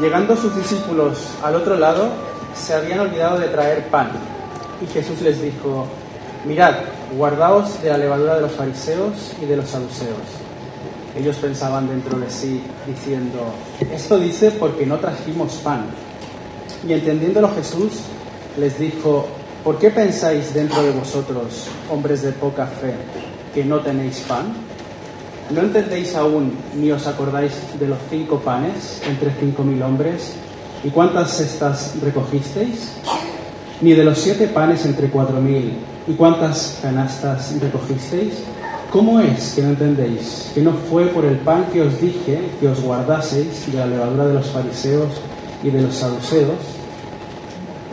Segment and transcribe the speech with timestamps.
[0.00, 2.08] Llegando sus discípulos al otro lado,
[2.54, 4.10] se habían olvidado de traer pan.
[4.82, 5.86] Y Jesús les dijo,
[6.46, 6.74] mirad,
[7.16, 10.18] guardaos de la levadura de los fariseos y de los saduceos.
[11.18, 13.38] Ellos pensaban dentro de sí, diciendo,
[13.90, 15.86] esto dice porque no trajimos pan.
[16.86, 17.92] Y entendiéndolo Jesús
[18.58, 19.26] les dijo,
[19.64, 22.92] ¿por qué pensáis dentro de vosotros, hombres de poca fe,
[23.54, 24.65] que no tenéis pan?
[25.48, 30.32] ¿No entendéis aún ni os acordáis de los cinco panes entre cinco mil hombres?
[30.82, 32.94] ¿Y cuántas cestas recogisteis?
[33.80, 35.78] Ni de los siete panes entre cuatro mil.
[36.08, 38.42] ¿Y cuántas canastas recogisteis?
[38.90, 42.66] ¿Cómo es que no entendéis que no fue por el pan que os dije que
[42.66, 45.12] os guardaseis de la levadura de los fariseos
[45.62, 46.58] y de los saduceos?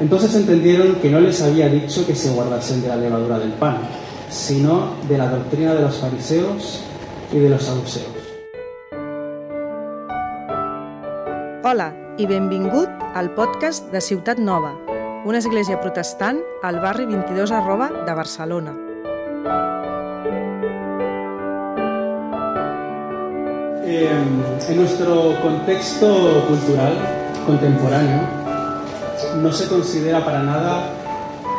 [0.01, 3.77] Entonces entendieron que no les había dicho que se guardasen de la levadura del pan,
[4.31, 6.81] sino de la doctrina de los fariseos
[7.33, 8.07] y de los saduceos.
[11.63, 14.75] Hola i benvingut al podcast de Ciutat Nova,
[15.25, 18.75] una església protestant al barri 22 arroba de Barcelona.
[23.85, 24.09] Eh,
[24.69, 26.93] en nuestro contexto cultural
[27.47, 28.21] contemporáneo
[29.41, 30.93] no se considera para nada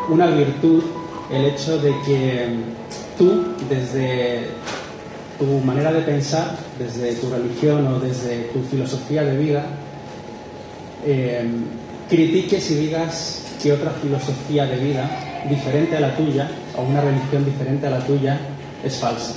[0.08, 0.84] una virtud
[1.32, 2.56] el hecho de que
[3.18, 4.50] tú, desde
[5.38, 9.64] tu manera de pensar, desde tu religión o desde tu filosofía de vida,
[11.06, 11.44] eh,
[12.08, 15.10] critiques y digas que otra filosofía de vida
[15.48, 18.38] diferente a la tuya o una religión diferente a la tuya
[18.84, 19.34] es falsa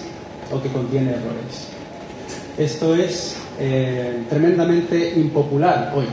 [0.51, 1.67] o que contiene errores.
[2.57, 6.05] Esto es eh, tremendamente impopular hoy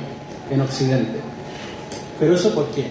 [0.50, 1.18] en Occidente.
[2.18, 2.86] ¿Pero eso por qué?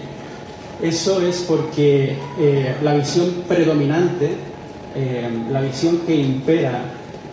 [0.82, 4.30] Eso es porque eh, la visión predominante,
[4.94, 6.82] eh, la visión que impera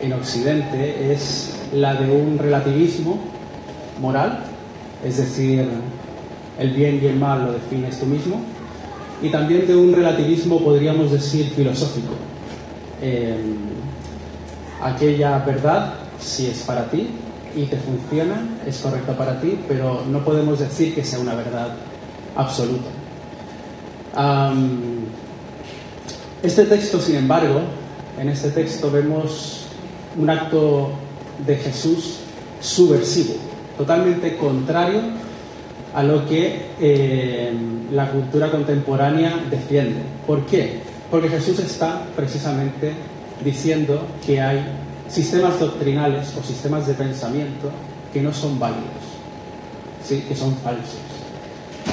[0.01, 3.19] en Occidente es la de un relativismo
[3.99, 4.39] moral,
[5.05, 5.67] es decir,
[6.59, 8.41] el bien y el mal lo defines tú mismo,
[9.21, 12.13] y también de un relativismo, podríamos decir, filosófico.
[13.01, 13.35] Eh,
[14.81, 17.07] aquella verdad, si es para ti
[17.55, 21.69] y te funciona, es correcta para ti, pero no podemos decir que sea una verdad
[22.35, 22.89] absoluta.
[26.43, 27.61] Este texto, sin embargo,
[28.19, 29.67] en este texto vemos
[30.17, 30.91] un acto
[31.45, 32.17] de Jesús
[32.59, 33.35] subversivo,
[33.77, 35.01] totalmente contrario
[35.93, 37.51] a lo que eh,
[37.91, 40.01] la cultura contemporánea defiende.
[40.25, 40.79] ¿Por qué?
[41.09, 42.93] Porque Jesús está precisamente
[43.43, 44.65] diciendo que hay
[45.09, 47.69] sistemas doctrinales o sistemas de pensamiento
[48.13, 48.85] que no son válidos,
[50.03, 50.23] ¿sí?
[50.27, 51.10] que son falsos.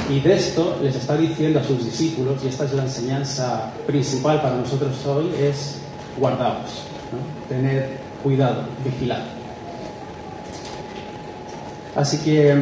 [0.08, 4.40] Y de esto les está diciendo a sus discípulos, y esta es la enseñanza principal
[4.40, 5.76] para nosotros hoy, es
[6.18, 7.48] guardaos, ¿no?
[7.48, 9.22] tener cuidado, vigilar.
[11.94, 12.56] Así que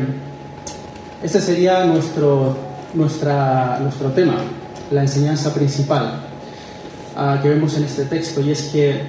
[1.23, 2.57] este sería nuestro,
[2.95, 4.39] nuestro tema,
[4.91, 6.23] la enseñanza principal
[7.17, 9.03] uh, que vemos en este texto, y es que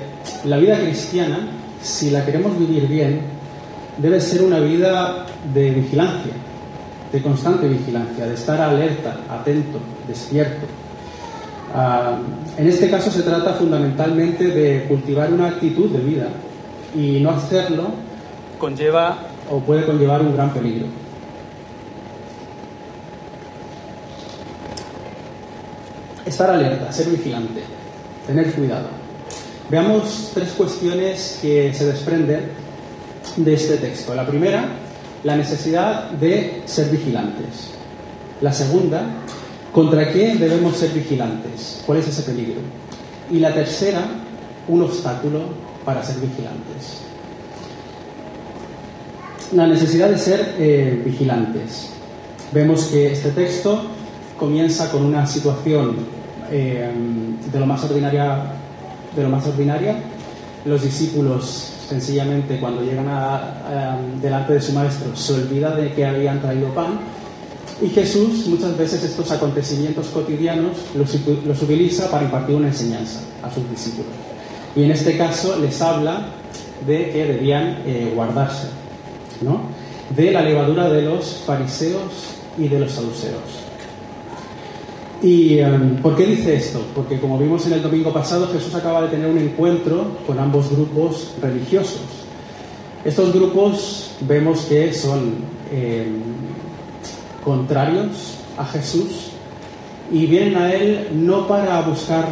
[0.45, 1.39] la vida cristiana,
[1.81, 3.21] si la queremos vivir bien,
[3.97, 6.33] debe ser una vida de vigilancia,
[7.11, 10.65] de constante vigilancia, de estar alerta, atento, despierto.
[11.73, 16.27] Uh, en este caso se trata fundamentalmente de cultivar una actitud de vida
[16.95, 17.89] y no hacerlo
[18.57, 19.17] conlleva
[19.49, 20.87] o puede conllevar un gran peligro.
[26.25, 27.61] Estar alerta, ser vigilante,
[28.25, 28.89] tener cuidado.
[29.69, 32.51] Veamos tres cuestiones que se desprenden
[33.37, 34.15] de este texto.
[34.15, 34.65] La primera,
[35.23, 37.71] la necesidad de ser vigilantes.
[38.41, 39.03] La segunda,
[39.73, 41.81] ¿contra qué debemos ser vigilantes?
[41.85, 42.61] ¿Cuál es ese peligro?
[43.31, 44.01] Y la tercera,
[44.67, 45.41] un obstáculo
[45.83, 47.01] para ser vigilantes.
[49.53, 51.89] La necesidad de ser eh, vigilantes.
[52.51, 53.81] Vemos que este texto
[54.37, 55.95] comienza con una situación
[56.51, 56.89] eh,
[57.51, 58.53] de lo más ordinaria
[59.15, 59.95] de lo más ordinaria
[60.63, 66.05] los discípulos sencillamente cuando llegan a, a, delante de su maestro se olvida de que
[66.05, 66.99] habían traído pan.
[67.81, 73.53] Y Jesús muchas veces estos acontecimientos cotidianos los, los utiliza para impartir una enseñanza a
[73.53, 74.11] sus discípulos.
[74.75, 76.27] Y en este caso les habla
[76.85, 78.67] de que debían eh, guardarse
[79.41, 79.61] ¿no?
[80.15, 83.66] de la levadura de los fariseos y de los saduceos
[85.21, 86.81] ¿Y um, por qué dice esto?
[86.93, 90.69] Porque como vimos en el domingo pasado, Jesús acaba de tener un encuentro con ambos
[90.69, 92.01] grupos religiosos.
[93.03, 95.35] Estos grupos vemos que son
[95.71, 96.07] eh,
[97.43, 99.31] contrarios a Jesús
[100.11, 102.27] y vienen a Él no para buscar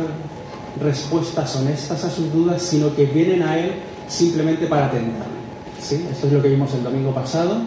[0.82, 3.72] respuestas honestas a sus dudas, sino que vienen a Él
[4.08, 5.34] simplemente para tentarle.
[5.82, 6.06] ¿sí?
[6.12, 7.62] Esto es lo que vimos el domingo pasado.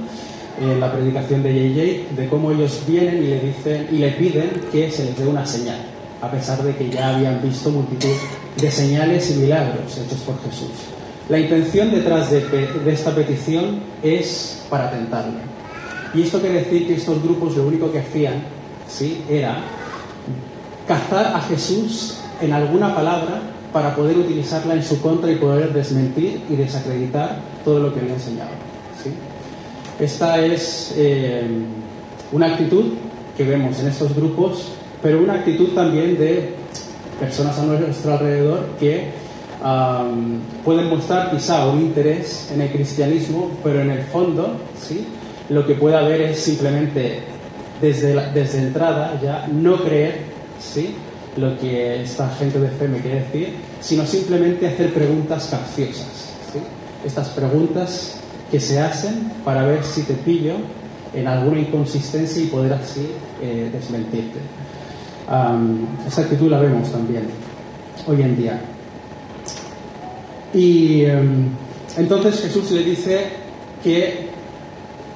[0.60, 4.50] En la predicación de JJ de cómo ellos vienen y le dicen y le piden
[4.72, 5.78] que se les dé una señal,
[6.20, 8.14] a pesar de que ya habían visto multitud
[8.56, 10.70] de señales y milagros hechos por Jesús.
[11.28, 15.40] La intención detrás de, de esta petición es para tentarle.
[16.14, 18.43] Y esto quiere decir que estos grupos lo único que hacían
[18.88, 19.22] ¿sí?
[19.28, 19.58] era
[20.87, 26.43] cazar a Jesús en alguna palabra para poder utilizarla en su contra y poder desmentir
[26.49, 28.68] y desacreditar todo lo que había enseñado.
[30.00, 31.42] Esta es eh,
[32.30, 32.92] una actitud
[33.36, 34.68] que vemos en estos grupos,
[35.02, 36.50] pero una actitud también de
[37.18, 39.08] personas a nuestro alrededor que
[40.64, 45.04] pueden mostrar quizá un interés en el cristianismo, pero en el fondo, ¿sí?
[45.48, 47.20] lo que puede haber es simplemente
[47.80, 50.20] desde, la, desde entrada ya no creer
[50.60, 50.94] ¿sí?
[51.36, 56.34] lo que esta gente de fe me quiere decir, sino simplemente hacer preguntas capciosas.
[56.52, 56.60] ¿sí?
[57.04, 60.54] Estas preguntas que se hacen para ver si te pillo
[61.14, 63.06] en alguna inconsistencia y poder así
[63.42, 64.38] eh, desmentirte.
[65.30, 67.24] Um, esa actitud la vemos también
[68.06, 68.60] hoy en día.
[70.54, 71.50] Y um,
[71.96, 73.26] entonces Jesús le dice
[73.82, 74.28] que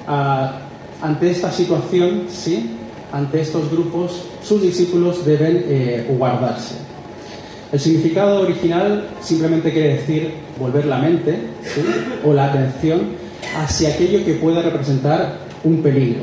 [0.07, 2.77] uh, ante esta situación, ¿sí?
[3.13, 6.75] ante estos grupos, sus discípulos deben eh, guardarse.
[7.73, 11.83] El significado original simplemente quiere decir volver la mente ¿sí?
[12.25, 13.22] o la atención
[13.57, 16.23] hacia aquello que pueda representar un peligro.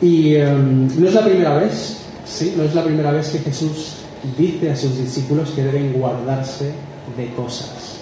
[0.00, 2.54] Y um, no es la primera vez, ¿sí?
[2.56, 3.96] No es la primera vez que Jesús
[4.36, 6.72] dice a sus discípulos que deben guardarse
[7.16, 7.98] de cosas.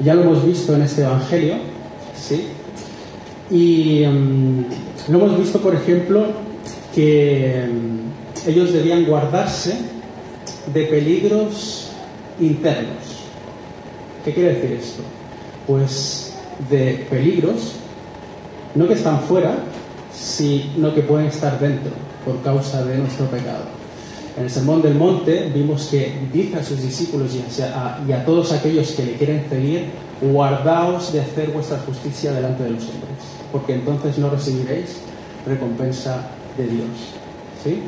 [0.00, 1.54] Ya lo hemos visto en este Evangelio,
[2.16, 2.46] ¿sí?
[3.50, 4.64] Y um,
[5.08, 6.26] lo hemos visto, por ejemplo,
[6.94, 9.74] que um, ellos debían guardarse
[10.72, 11.90] de peligros
[12.40, 13.24] internos.
[14.24, 15.02] ¿Qué quiere decir esto?
[15.66, 16.23] Pues
[16.70, 17.74] de peligros,
[18.74, 19.54] no que están fuera,
[20.14, 21.90] sino que pueden estar dentro
[22.24, 23.64] por causa de nuestro pecado.
[24.36, 28.24] En el Sermón del Monte vimos que dice a sus discípulos y a, y a
[28.24, 29.86] todos aquellos que le quieren seguir,
[30.20, 33.18] guardaos de hacer vuestra justicia delante de los hombres,
[33.52, 34.98] porque entonces no recibiréis
[35.46, 36.88] recompensa de Dios.
[37.62, 37.80] ¿Sí?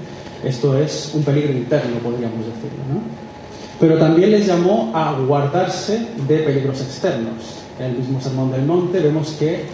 [0.45, 2.85] Esto es un peligro interno, podríamos decirlo.
[2.93, 3.01] ¿no?
[3.81, 7.66] Pero también les llamó a guardarse de peligros externos.
[7.79, 9.65] El mismo Sermón del Monte vemos que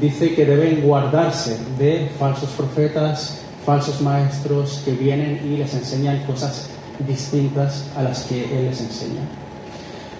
[0.00, 6.68] dice que deben guardarse de falsos profetas, falsos maestros que vienen y les enseñan cosas
[7.06, 9.22] distintas a las que Él les enseña.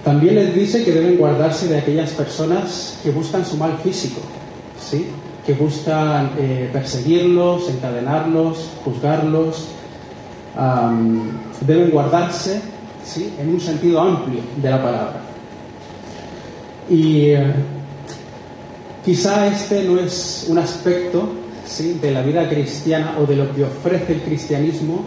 [0.05, 4.21] También les dice que deben guardarse de aquellas personas que buscan su mal físico,
[4.81, 5.07] ¿sí?
[5.45, 9.69] que buscan eh, perseguirlos, encadenarlos, juzgarlos.
[11.61, 12.61] Deben guardarse
[13.05, 13.33] ¿sí?
[13.39, 15.28] en un sentido amplio de la palabra.
[16.91, 17.53] Y eh,
[19.05, 21.29] quizá este no es un aspecto
[22.01, 25.05] de la vida cristiana o de lo que ofrece el cristianismo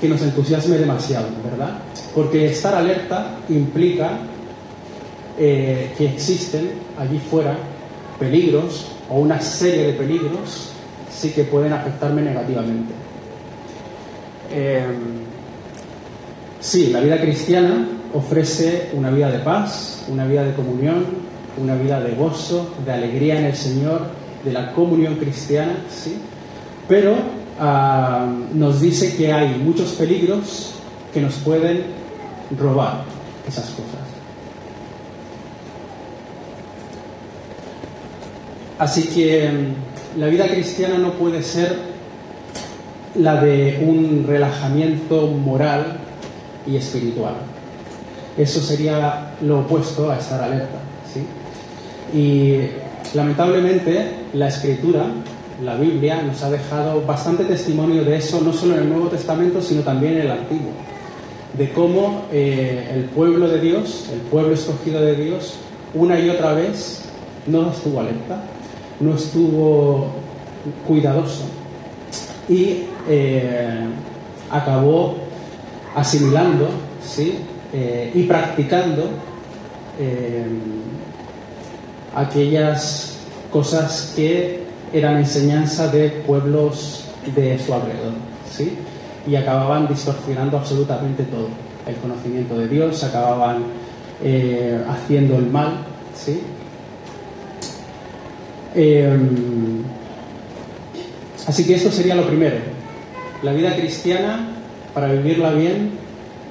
[0.00, 1.78] que nos entusiasme demasiado, ¿verdad?
[2.14, 4.18] Porque estar alerta implica
[5.38, 7.56] eh, que existen allí fuera
[8.18, 10.70] peligros o una serie de peligros
[11.10, 12.92] sí que pueden afectarme negativamente.
[14.52, 14.84] Eh,
[16.60, 21.04] sí, la vida cristiana ofrece una vida de paz, una vida de comunión,
[21.60, 24.02] una vida de gozo, de alegría en el Señor,
[24.44, 26.18] de la comunión cristiana, ¿sí?
[26.88, 30.74] Pero uh, nos dice que hay muchos peligros
[31.12, 31.84] que nos pueden
[32.58, 33.04] robar
[33.46, 34.00] esas cosas.
[38.78, 39.50] Así que
[40.16, 41.76] la vida cristiana no puede ser
[43.14, 45.98] la de un relajamiento moral
[46.66, 47.49] y espiritual.
[48.40, 50.78] Eso sería lo opuesto a estar alerta.
[51.12, 51.26] ¿sí?
[52.18, 55.04] Y lamentablemente la escritura,
[55.62, 59.60] la Biblia, nos ha dejado bastante testimonio de eso, no solo en el Nuevo Testamento,
[59.60, 60.72] sino también en el Antiguo.
[61.58, 65.56] De cómo eh, el pueblo de Dios, el pueblo escogido de Dios,
[65.92, 67.02] una y otra vez
[67.46, 68.42] no estuvo alerta,
[69.00, 70.06] no estuvo
[70.86, 71.44] cuidadoso
[72.48, 73.86] y eh,
[74.50, 75.16] acabó
[75.94, 76.68] asimilando
[77.04, 77.38] ¿sí?
[77.72, 79.10] Eh, y practicando
[80.00, 80.44] eh,
[82.16, 83.18] aquellas
[83.52, 87.04] cosas que eran enseñanza de pueblos
[87.36, 88.14] de su alrededor,
[88.50, 88.76] ¿sí?
[89.24, 91.46] Y acababan distorsionando absolutamente todo.
[91.86, 93.58] El conocimiento de Dios, acababan
[94.24, 95.84] eh, haciendo el mal,
[96.14, 96.42] ¿sí?
[101.46, 102.56] Así que esto sería lo primero.
[103.44, 104.48] La vida cristiana,
[104.92, 105.99] para vivirla bien,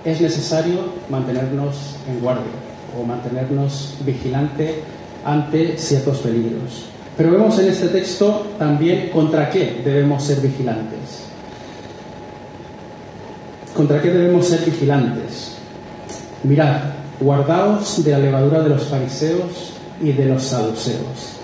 [0.05, 0.79] es necesario
[1.09, 2.51] mantenernos en guardia
[2.97, 4.81] o mantenernos vigilante
[5.23, 6.85] ante ciertos peligros.
[7.17, 11.25] Pero vemos en este texto también contra qué debemos ser vigilantes.
[13.75, 15.55] ¿Contra qué debemos ser vigilantes?
[16.43, 16.79] Mirad,
[17.19, 21.39] guardaos de la levadura de los fariseos y de los saduceos.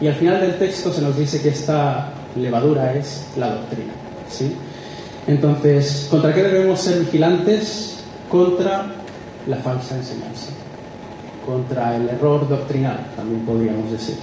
[0.00, 3.92] Y al final del texto se nos dice que esta levadura es la doctrina.
[4.30, 4.54] ¿sí?
[5.26, 7.93] Entonces, ¿contra qué debemos ser vigilantes?
[8.34, 8.86] Contra
[9.46, 10.50] la falsa enseñanza,
[11.46, 14.16] contra el error doctrinal, también podríamos decir.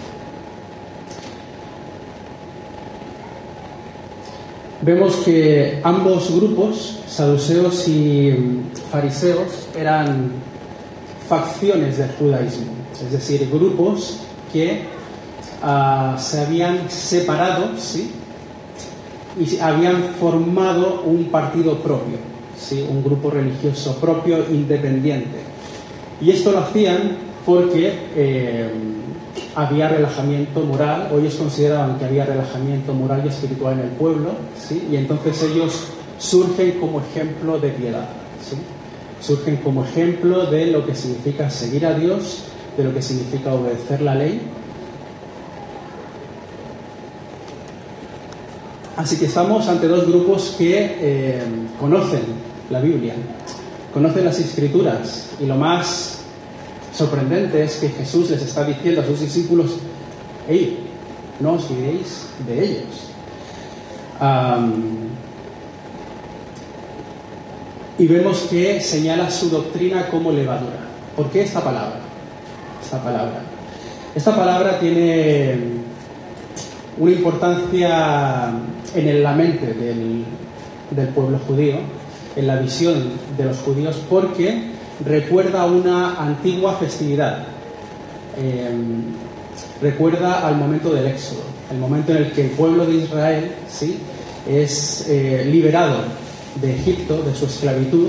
[4.81, 8.59] Vemos que ambos grupos, saduceos y
[8.91, 10.31] fariseos, eran
[11.29, 14.17] facciones del judaísmo, es decir, grupos
[14.51, 14.81] que
[15.63, 18.11] uh, se habían separado ¿sí?
[19.39, 22.17] y habían formado un partido propio,
[22.89, 25.39] un grupo religioso propio independiente.
[26.21, 28.69] Y esto lo hacían porque eh,
[29.55, 34.87] había relajamiento moral, ellos consideraban que había relajamiento moral y espiritual en el pueblo, ¿sí?
[34.91, 35.87] y entonces ellos
[36.17, 38.07] surgen como ejemplo de piedad,
[39.19, 42.43] surgen como ejemplo de lo que significa seguir a Dios,
[42.77, 44.41] de lo que significa obedecer la ley.
[48.95, 51.41] Así que estamos ante dos grupos que eh,
[51.79, 53.13] conocen la Biblia,
[53.93, 56.21] conocen las escrituras y lo más
[56.93, 59.71] sorprendente es que Jesús les está diciendo a sus discípulos,
[60.47, 60.79] hey,
[61.39, 63.07] no os fiéis de ellos.
[67.97, 70.79] y vemos que señala su doctrina como levadura.
[71.15, 71.99] ¿Por qué esta palabra?
[72.83, 73.41] Esta palabra.
[74.15, 75.55] Esta palabra tiene
[76.97, 78.51] una importancia
[78.95, 79.73] en la mente
[80.91, 81.77] del pueblo judío,
[82.35, 84.71] en la visión de los judíos, porque
[85.05, 87.39] recuerda una antigua festividad.
[88.38, 89.03] Em,
[89.81, 93.97] recuerda al momento del Éxodo, el momento en el que el pueblo de Israel ¿sí?
[94.47, 95.97] es eh, liberado
[96.61, 98.07] de Egipto, de su esclavitud,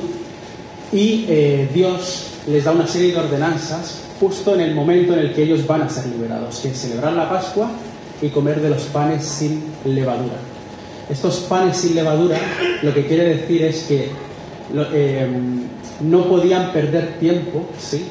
[0.93, 5.35] y eh, Dios les da una serie de ordenanzas justo en el momento en el
[5.35, 7.71] que ellos van a ser liberados, que celebrar la Pascua
[8.21, 10.52] y comer de los panes sin levadura.
[11.11, 12.39] Estos panes sin levadura
[12.83, 14.11] lo que quiere decir es que
[14.95, 15.63] em,
[16.01, 18.07] no podían perder tiempo ¿sí?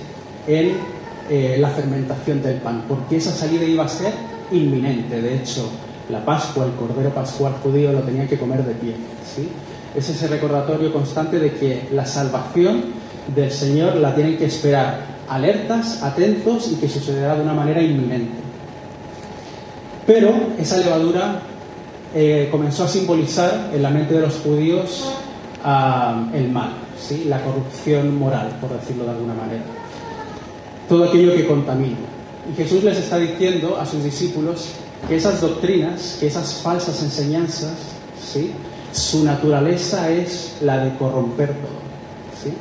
[0.47, 0.73] en
[1.29, 4.13] eh, la fermentación del pan, porque esa salida iba a ser
[4.51, 5.21] inminente.
[5.21, 5.69] De hecho,
[6.09, 8.95] la Pascua, el Cordero Pascual judío, lo tenían que comer de pie.
[9.23, 9.49] ¿sí?
[9.95, 12.83] Es ese recordatorio constante de que la salvación
[13.33, 18.39] del Señor la tienen que esperar alertas, atentos y que sucederá de una manera inminente.
[20.05, 21.41] Pero esa levadura
[22.13, 25.11] eh, comenzó a simbolizar en la mente de los judíos
[25.63, 26.81] ah, el mal
[27.25, 29.63] la corrupción moral, por decirlo de alguna manera.
[30.87, 31.97] Todo aquello que contamina.
[32.51, 34.69] Y Jesús les está diciendo a sus discípulos
[35.07, 37.73] que esas doctrinas, que esas falsas enseñanzas,
[38.21, 38.51] ¿sí?
[38.91, 41.81] su naturaleza es la de corromper todo.
[42.43, 42.53] ¿sí?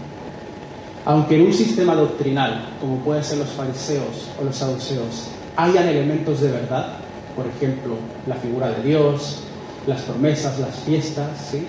[1.04, 5.26] Aunque en un sistema doctrinal, como pueden ser los fariseos o los saduceos,
[5.57, 6.99] hayan elementos de verdad,
[7.37, 7.94] por ejemplo,
[8.26, 9.40] la figura de Dios,
[9.87, 11.66] las promesas, las fiestas, ¿sí?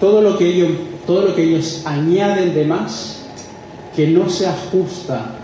[0.00, 0.70] todo lo que ellos,
[1.06, 3.22] todo lo que ellos añaden de más
[3.94, 5.36] que no se ajusta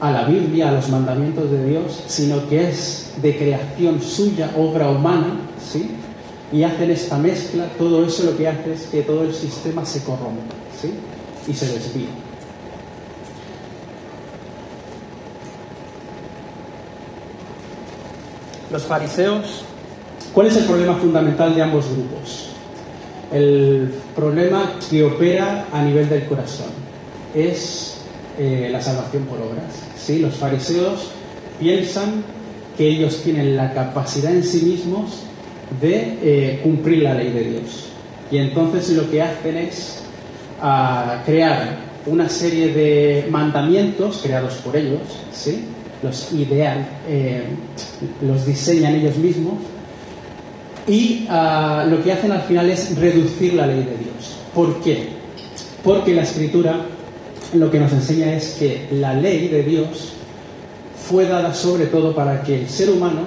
[0.00, 4.90] a la Biblia, a los mandamientos de Dios, sino que es de creación suya, obra
[4.90, 5.90] humana, ¿sí?
[6.52, 10.02] Y hacen esta mezcla, todo eso lo que hace es que todo el sistema se
[10.04, 10.92] corrompe, ¿sí?
[11.50, 12.23] Y se desvía.
[18.74, 19.62] Los fariseos,
[20.32, 22.48] ¿cuál es el problema fundamental de ambos grupos?
[23.32, 26.70] el problema que opera a nivel del corazón
[27.36, 27.98] es
[28.36, 29.80] eh, la salvación por obras.
[29.96, 30.18] ¿sí?
[30.18, 31.12] Los fariseos
[31.60, 32.24] piensan
[32.76, 35.20] que ellos tienen la capacidad en sí mismos
[35.80, 37.90] de eh, cumplir la ley de Dios.
[38.28, 40.02] Y entonces lo que hacen es
[40.60, 41.76] ah, crear
[42.06, 45.02] una serie de mandamientos creados por ellos,
[45.32, 45.64] ¿sí?
[46.04, 47.42] Los idean, eh,
[48.22, 49.54] los diseñan ellos mismos
[50.86, 54.36] y ah, lo que hacen al final es reducir la ley de Dios.
[54.54, 55.08] ¿Por qué?
[55.82, 56.76] Porque la escritura
[57.54, 60.12] lo que nos enseña es que la ley de Dios
[61.08, 63.22] fue dada sobre todo para que el ser humano,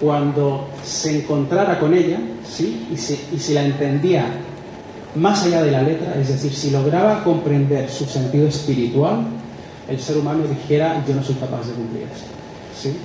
[0.00, 2.18] cuando se encontrara con ella,
[2.48, 2.86] ¿sí?
[2.92, 4.26] y, si, y si la entendía
[5.14, 9.26] más allá de la letra, es decir, si lograba comprender su sentido espiritual,
[9.88, 12.26] el ser humano dijera, yo no soy capaz de cumplir esto.
[12.80, 12.96] ¿sí?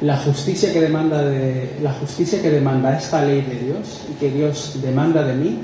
[0.00, 4.30] la justicia que demanda de la justicia que demanda esta ley de Dios y que
[4.30, 5.58] Dios demanda de mí,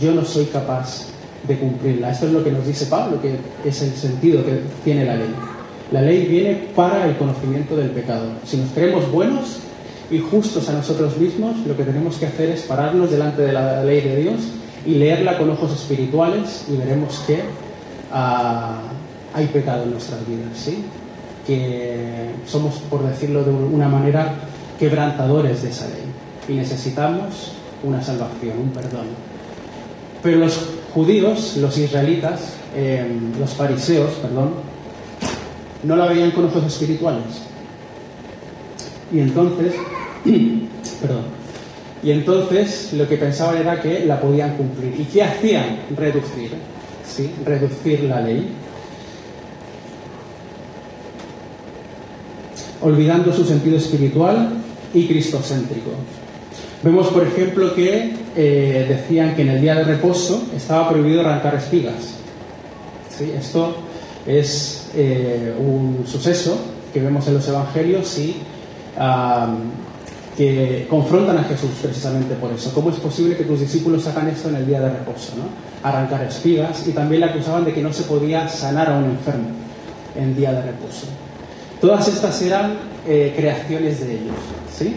[0.00, 1.06] yo no soy capaz
[1.46, 2.10] de cumplirla.
[2.10, 5.34] Esto es lo que nos dice Pablo, que es el sentido que tiene la ley.
[5.90, 8.26] La ley viene para el conocimiento del pecado.
[8.44, 9.60] Si nos creemos buenos
[10.10, 13.82] y justos a nosotros mismos, lo que tenemos que hacer es pararnos delante de la
[13.84, 14.36] ley de Dios
[14.84, 17.40] y leerla con ojos espirituales y veremos que
[18.12, 18.82] ah,
[19.38, 20.84] hay pecado en nuestras vidas, ¿sí?
[21.46, 24.34] que somos, por decirlo de una manera,
[24.78, 26.04] quebrantadores de esa ley
[26.48, 27.52] y necesitamos
[27.82, 29.06] una salvación, un perdón.
[30.22, 30.58] Pero los
[30.92, 33.06] judíos, los israelitas, eh,
[33.38, 34.50] los fariseos, perdón,
[35.84, 37.42] no la veían con ojos espirituales.
[39.12, 39.74] Y entonces,
[41.00, 41.24] perdón,
[42.02, 45.00] y entonces lo que pensaban era que la podían cumplir.
[45.00, 45.80] ¿Y qué hacían?
[45.96, 46.52] Reducir,
[47.06, 47.30] ¿sí?
[47.44, 48.48] Reducir la ley.
[52.80, 54.50] Olvidando su sentido espiritual
[54.94, 55.90] y cristocéntrico.
[56.82, 61.56] Vemos, por ejemplo, que eh, decían que en el día de reposo estaba prohibido arrancar
[61.56, 62.14] espigas.
[63.16, 63.32] ¿Sí?
[63.36, 63.74] Esto
[64.26, 66.56] es eh, un suceso
[66.92, 68.36] que vemos en los evangelios y
[70.36, 72.70] que confrontan a Jesús precisamente por eso.
[72.72, 75.32] ¿Cómo es posible que tus discípulos hagan esto en el día de reposo?
[75.36, 75.44] ¿no?
[75.82, 79.48] Arrancar espigas y también le acusaban de que no se podía sanar a un enfermo
[80.14, 81.08] en día de reposo.
[81.80, 82.74] Todas estas eran
[83.06, 84.34] eh, creaciones de ellos.
[84.76, 84.96] ¿sí?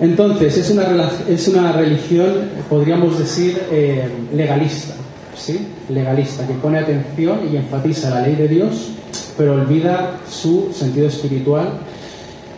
[0.00, 4.94] Entonces, es una, es una religión, podríamos decir, eh, legalista,
[5.36, 5.68] ¿sí?
[5.88, 8.92] Legalista, que pone atención y enfatiza la ley de Dios
[9.36, 11.70] pero olvida su sentido espiritual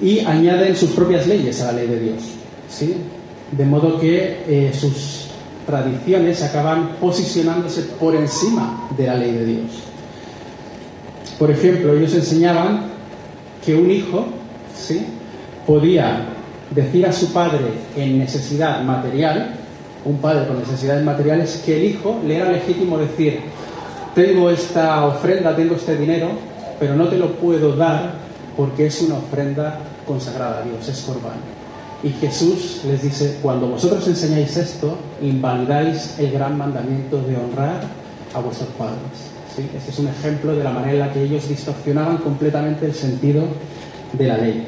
[0.01, 2.23] y añaden sus propias leyes a la ley de Dios.
[2.69, 2.97] ¿sí?
[3.53, 5.29] De modo que eh, sus
[5.67, 9.71] tradiciones acaban posicionándose por encima de la ley de Dios.
[11.39, 12.87] Por ejemplo, ellos enseñaban
[13.65, 14.27] que un hijo
[14.77, 15.07] ¿sí?
[15.67, 16.27] podía
[16.71, 17.67] decir a su padre
[17.97, 19.55] en necesidad material,
[20.05, 23.41] un padre con necesidades materiales, que el hijo le era legítimo decir,
[24.15, 26.29] tengo esta ofrenda, tengo este dinero,
[26.79, 28.13] pero no te lo puedo dar
[28.57, 31.64] porque es una ofrenda consagrada a Dios, es corbán.
[32.05, 37.81] Y Jesús les dice, cuando vosotros enseñáis esto, invalidáis el gran mandamiento de honrar
[38.35, 38.99] a vuestros padres.
[39.57, 39.67] ¿Sí?
[39.75, 43.45] Este es un ejemplo de la manera en la que ellos distorsionaban completamente el sentido
[44.13, 44.67] de la ley.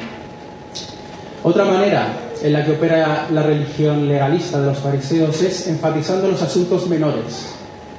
[1.43, 2.09] Otra manera
[2.43, 7.49] en la que opera la religión legalista de los fariseos es enfatizando los asuntos menores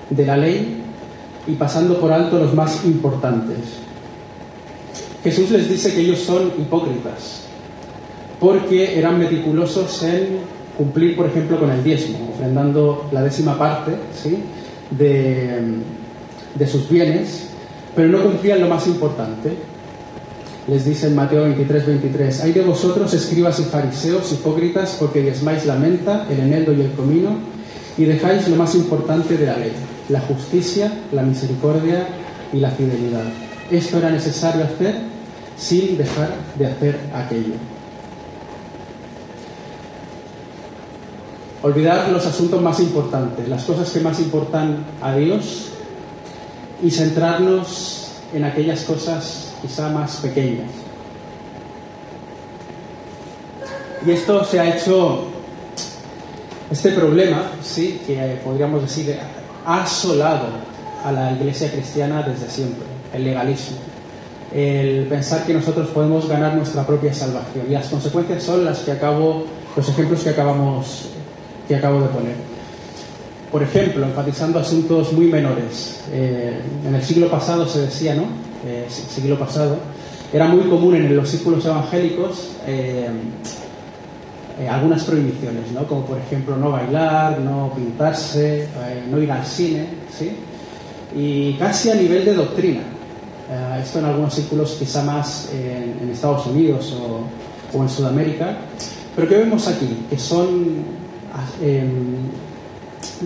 [0.10, 0.82] de la ley
[1.46, 3.58] y pasando por alto los más importantes.
[5.24, 7.47] Jesús les dice que ellos son hipócritas,
[8.40, 10.40] porque eran meticulosos en
[10.78, 14.38] cumplir, por ejemplo, con el diezmo, ofrendando la décima parte ¿sí?
[14.92, 15.60] de,
[16.54, 17.48] de sus bienes,
[17.96, 19.54] pero no cumplían lo más importante.
[20.68, 25.66] Les dice en Mateo 23, 23, hay de vosotros, escribas y fariseos, hipócritas, porque diezmáis
[25.66, 27.38] la menta, el eneldo y el comino,
[27.98, 29.72] y dejáis lo más importante de la ley,
[30.10, 32.06] la justicia, la misericordia
[32.54, 33.24] y la fidelidad.
[33.72, 34.96] Esto era necesario hacer
[35.58, 37.77] sin dejar de hacer aquello.
[41.68, 45.66] Olvidar los asuntos más importantes, las cosas que más importan a Dios
[46.82, 50.72] y centrarnos en aquellas cosas quizá más pequeñas.
[54.06, 55.26] Y esto se ha hecho,
[56.72, 59.18] este problema, sí, que podríamos decir,
[59.66, 60.48] ha asolado
[61.04, 63.76] a la iglesia cristiana desde siempre, el legalismo
[64.54, 67.66] el pensar que nosotros podemos ganar nuestra propia salvación.
[67.68, 69.44] Y las consecuencias son las que acabo,
[69.76, 71.10] los ejemplos que acabamos,
[71.68, 72.36] que acabo de poner.
[73.52, 76.02] Por ejemplo, enfatizando asuntos muy menores.
[76.12, 78.24] Eh, en el siglo pasado se decía, ¿no?
[78.66, 79.78] Eh, siglo pasado,
[80.34, 83.08] era muy común en los círculos evangélicos eh,
[84.70, 85.88] algunas prohibiciones, ¿no?
[85.88, 88.68] Como por ejemplo no bailar, no pintarse,
[89.10, 89.86] no ir al cine,
[90.18, 90.32] ¿sí?
[91.16, 92.82] Y casi a nivel de doctrina.
[93.50, 96.94] Eh, esto en algunos círculos quizá más en, Estados Unidos
[97.74, 98.58] o, en Sudamérica.
[99.16, 100.06] Pero ¿qué vemos aquí?
[100.10, 100.98] Que son...
[101.62, 102.16] Em,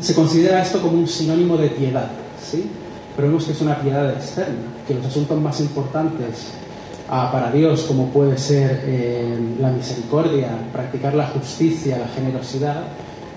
[0.02, 2.70] se considera esto como un sinónimo de piedad, ¿sí?
[3.16, 6.48] Pero vemos que es una piedad externa, que los asuntos más importantes
[7.10, 12.84] ah, para Dios, como puede ser em, la misericordia, practicar la justicia, la generosidad,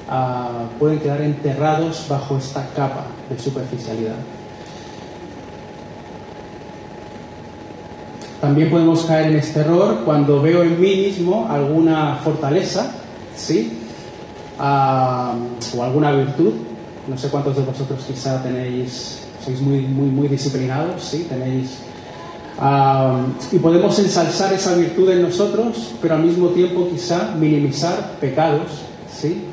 [0.08, 4.16] ah, pueden quedar enterrados bajo esta capa de superficialidad.
[8.40, 12.92] También podemos caer en este error cuando veo en mí mismo alguna fortaleza,
[13.34, 13.83] ¿sí?
[14.58, 16.52] O alguna virtud.
[17.08, 21.26] No sé cuántos de vosotros quizá tenéis, sois muy, muy, muy disciplinados, ¿sí?
[21.28, 21.78] Tenéis...
[23.52, 28.70] y podemos ensalzar esa virtud en nosotros, pero al mismo tiempo quizá minimizar pecados,
[29.12, 29.44] ¿sí?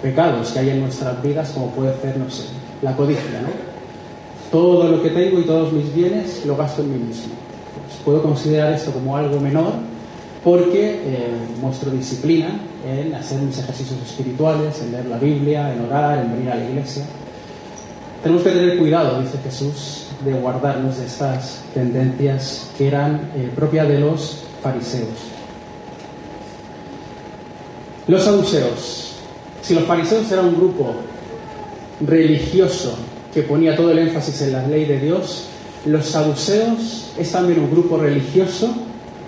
[0.00, 2.44] Pecados que hay en nuestras vidas, como puede ser, no sé,
[2.82, 3.72] la codicia, ¿no?
[4.50, 7.32] Todo lo que tengo y todos mis bienes lo gasto en mí mismo
[7.86, 9.72] Pues puedo considerar esto como algo menor
[10.42, 16.32] porque eh, disciplina en hacer mis ejercicios espirituales, en leer la Biblia, en orar, en
[16.32, 17.04] venir a la iglesia.
[18.22, 23.88] Tenemos que tener cuidado, dice Jesús, de guardarnos de estas tendencias que eran eh, propias
[23.88, 25.08] de los fariseos.
[28.08, 29.12] Los saduceos.
[29.60, 30.92] Si los fariseos eran un grupo
[32.00, 32.96] religioso
[33.32, 35.46] que ponía todo el énfasis en la ley de Dios,
[35.86, 38.74] los saduceos es también un grupo religioso,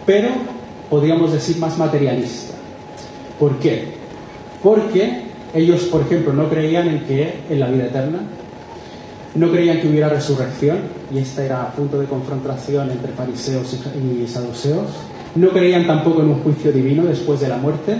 [0.06, 0.53] pero
[0.90, 2.54] podríamos decir más materialista.
[3.38, 3.94] ¿Por qué?
[4.62, 8.20] Porque ellos, por ejemplo, no creían en que en la vida eterna,
[9.34, 10.78] no creían que hubiera resurrección,
[11.12, 14.86] y esta era punto de confrontación entre fariseos y saduceos.
[15.34, 17.96] No creían tampoco en un juicio divino después de la muerte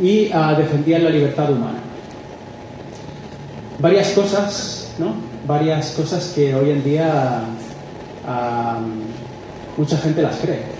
[0.00, 1.78] y uh, defendían la libertad humana.
[3.78, 5.14] Varias cosas, ¿no?
[5.46, 7.42] Varias cosas que hoy en día
[8.26, 10.71] uh, mucha gente las cree.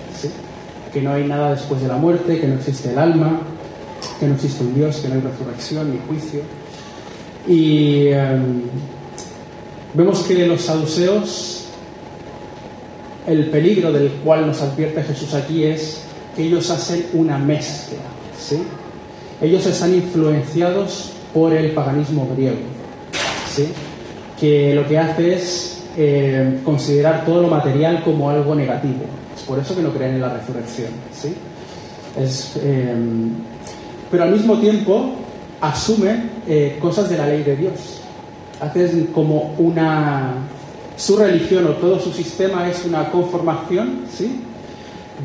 [0.93, 3.41] Que no hay nada después de la muerte, que no existe el alma,
[4.21, 6.41] que no existe un Dios, que no hay resurrección ni juicio.
[7.47, 8.63] Y um,
[9.95, 11.67] Vemos que los saduceos,
[13.27, 17.99] el peligro del cual nos advierte Jesús aquí es que ellos hacen una mezcla.
[18.39, 18.63] ¿sí?
[19.43, 22.57] Ellos están influenciados por el paganismo griego,
[23.55, 23.69] ¿sí?
[24.41, 29.05] que lo que hace es eh, considerar todo lo material como algo negativo.
[29.47, 30.91] Por eso que no creen en la resurrección.
[31.13, 31.35] ¿sí?
[32.19, 32.95] Es, eh,
[34.11, 35.13] pero al mismo tiempo
[35.61, 38.03] asumen eh, cosas de la ley de Dios
[38.63, 40.35] hacen como una...
[40.97, 44.41] Su religión o todo su sistema es una conformación, ¿sí?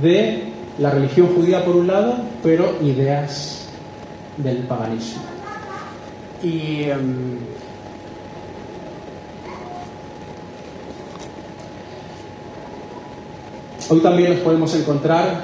[0.01, 0.45] De
[0.79, 3.67] la religión judía por un lado, pero ideas
[4.37, 5.21] del paganismo.
[6.41, 6.89] Y...
[6.89, 7.37] Um,
[13.89, 15.41] hoy también nos podemos encontrar,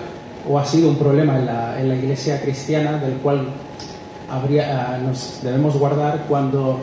[0.50, 1.38] o ha sido un problema
[1.80, 3.48] en la, iglesia cristiana, del cual
[4.30, 6.80] habría, uh, nos debemos guardar cuando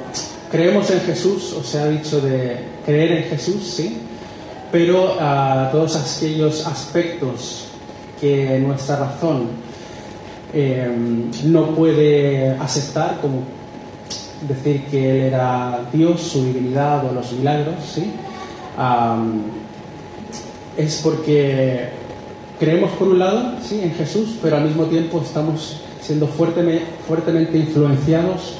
[0.50, 3.98] Creemos en Jesús, o se ha dicho de creer en Jesús, sí,
[4.72, 7.68] pero a todos aquellos aspectos
[8.20, 9.46] que nuestra razón
[10.52, 10.90] eh,
[11.44, 13.44] no puede aceptar, como
[14.48, 18.10] decir que Él era Dios, su divinidad o los milagros, ¿sí?
[20.76, 21.88] Es porque
[22.58, 23.80] creemos por un lado ¿sí?
[23.82, 28.54] en Jesús, pero al mismo tiempo estamos siendo fuertemente, influenciados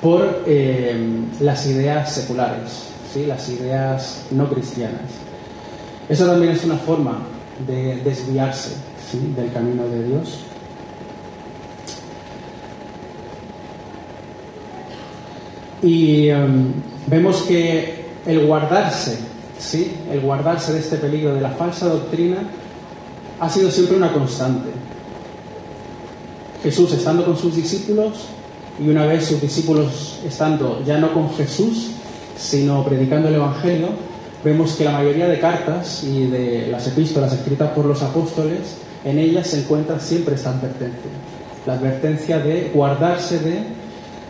[0.00, 0.96] por eh,
[1.40, 3.26] las ideas seculares, ¿sí?
[3.26, 5.26] las ideas no cristianas.
[6.08, 7.18] Eso también es una forma
[7.66, 8.76] de desviarse
[9.36, 10.40] del camino de Dios.
[15.82, 16.72] Y em,
[17.06, 19.18] vemos que el guardarse,
[19.58, 19.92] ¿sí?
[20.10, 22.38] el guardarse de este peligro de la falsa doctrina
[23.40, 24.70] ha sido siempre una constante.
[26.62, 28.26] Jesús, estando con sus discípulos,
[28.78, 31.90] y una vez sus discípulos estando ya no con Jesús,
[32.36, 33.88] sino predicando el Evangelio,
[34.44, 39.18] vemos que la mayoría de cartas y de las epístolas escritas por los apóstoles, en
[39.18, 41.10] ellas se encuentra siempre esta advertencia.
[41.66, 43.58] La advertencia de guardarse de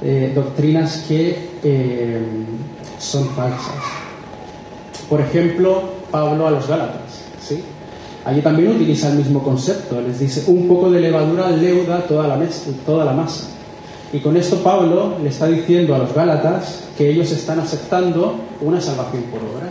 [0.02, 2.22] eh, doctrinas que eh,
[2.98, 4.05] son falsas.
[5.08, 7.22] Por ejemplo, Pablo a los Gálatas.
[7.40, 7.62] ¿sí?
[8.24, 10.00] Allí también utiliza el mismo concepto.
[10.00, 12.38] Les dice, un poco de levadura leuda toda la,
[12.84, 13.44] toda la masa.
[14.12, 18.80] Y con esto Pablo le está diciendo a los Gálatas que ellos están aceptando una
[18.80, 19.70] salvación por obras,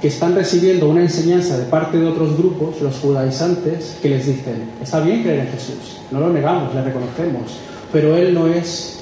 [0.00, 4.70] que están recibiendo una enseñanza de parte de otros grupos, los judaizantes, que les dicen,
[4.82, 7.58] está bien creer en Jesús, no lo negamos, le reconocemos,
[7.92, 9.00] pero Él no es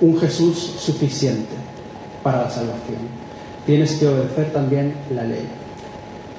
[0.00, 1.54] un Jesús suficiente
[2.22, 3.25] para la salvación.
[3.66, 5.46] Tienes que obedecer también la ley.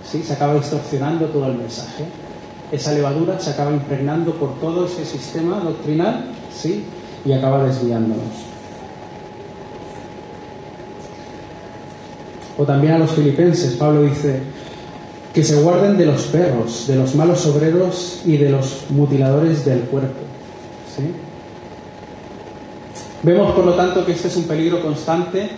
[0.10, 0.24] ¿Sí?
[0.24, 2.06] Se acaba distorsionando todo el mensaje.
[2.72, 6.86] Esa levadura se acaba impregnando por todo ese sistema doctrinal, ¿sí?
[7.26, 8.24] y acaba desviándonos.
[12.58, 14.42] O también a los filipenses, Pablo dice,
[15.34, 19.82] que se guarden de los perros, de los malos obreros y de los mutiladores del
[19.82, 20.22] cuerpo.
[23.24, 25.50] Vemos, por lo tanto, que este es un peligro constante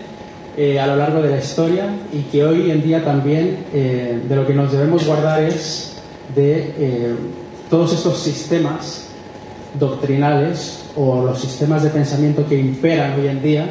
[0.61, 4.35] eh, a lo largo de la historia y que hoy en día también eh, de
[4.35, 6.01] lo que nos debemos guardar es
[6.35, 7.15] de eh,
[7.69, 9.07] todos estos sistemas
[9.79, 13.69] doctrinales o los sistemas de pensamiento que imperan hoy en día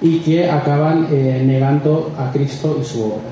[0.00, 1.08] y que acaban
[1.46, 3.28] negando a Cristo y su obra.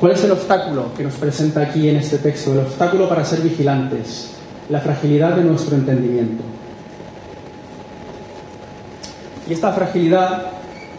[0.00, 2.54] ¿Cuál es el obstáculo que nos presenta aquí en este texto?
[2.54, 4.30] El obstáculo para ser vigilantes,
[4.70, 6.55] la fragilidad de nuestro entendimiento.
[9.48, 10.42] Y esta fragilidad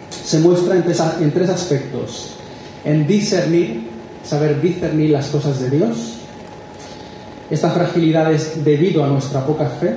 [0.10, 0.84] se muestra en
[1.32, 2.34] tres, aspectos.
[2.86, 3.88] en discernir,
[4.24, 6.14] saber discernir las cosas de Dios.
[7.50, 9.96] Esta fragilidad es debido a nuestra poca fe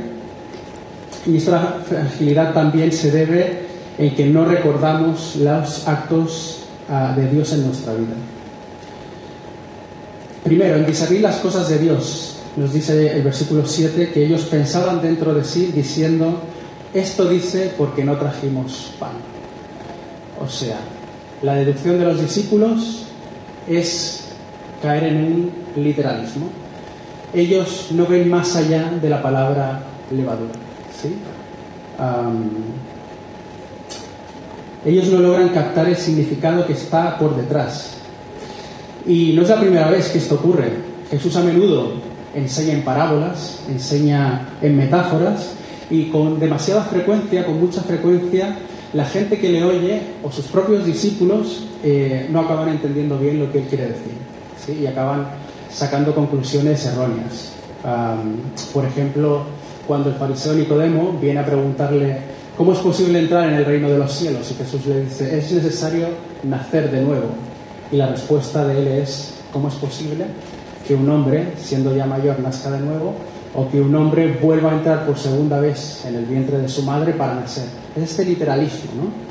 [1.27, 7.53] y esta fragilidad también se debe en que no recordamos los actos ah, de Dios
[7.53, 8.15] en nuestra vida.
[10.43, 15.03] Primero, en discernir las cosas de Dios, nos dice el versículo 7 que ellos pensaban
[15.03, 16.41] dentro de sí diciendo,
[16.93, 19.13] esto dice porque no trajimos pan.
[20.43, 20.79] O sea,
[21.43, 23.07] la deducción de los discípulos
[23.69, 24.29] es
[24.83, 26.49] caer en un literalismo.
[27.33, 30.55] Ellos no ven más allá de la palabra levadura.
[31.01, 31.17] ¿sí?
[34.85, 37.99] ellos no logran captar el significado que está por detrás.
[39.07, 40.73] Y no es la primera vez que esto ocurre.
[41.11, 41.93] Jesús a menudo
[42.35, 45.55] enseña en parábolas, enseña en metáforas
[45.91, 48.57] y con demasiada frecuencia, con mucha frecuencia,
[48.93, 53.51] la gente que le oye o sus propios discípulos eh, no acaban entendiendo bien lo
[53.53, 54.13] que él quiere decir
[54.65, 54.81] ¿sí?
[54.83, 55.27] y acaban
[55.71, 57.53] sacando conclusiones erróneas.
[58.73, 59.43] por ejemplo,
[59.87, 62.19] cuando el fariseo Nicodemo viene a preguntarle
[62.57, 65.51] cómo es posible entrar en el reino de los cielos y Jesús le dice es
[65.53, 66.09] necesario
[66.43, 67.29] nacer de nuevo
[67.91, 70.27] y la respuesta de él es ¿cómo es posible
[70.87, 73.15] que un hombre siendo ya mayor nazca de nuevo
[73.55, 76.83] o que un hombre vuelva a entrar por segunda vez en el vientre de su
[76.83, 77.65] madre para nacer.
[77.97, 79.31] Es este literalismo, ¿no?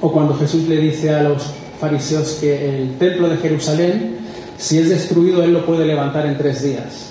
[0.00, 1.44] o cuando Jesús le dice a los
[1.80, 4.16] fariseos que el templo de Jerusalén,
[4.58, 7.10] si es destruido, él lo puede levantar en tres días.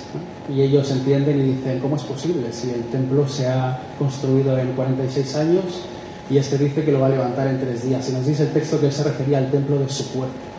[0.54, 4.74] Y ellos entienden y dicen, ¿cómo es posible si el templo se ha construido en
[4.74, 5.64] 46 años
[6.30, 8.08] y este dice que lo va a levantar en tres días?
[8.10, 10.53] Y nos dice el texto que él se refería al templo de su cuerpo.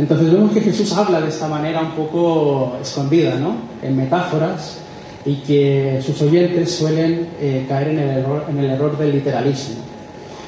[0.00, 3.56] Entonces vemos que Jesús habla de esta manera un poco escondida, ¿no?
[3.82, 4.78] En metáforas
[5.26, 9.74] y que sus oyentes suelen eh, caer en el, error, en el error del literalismo.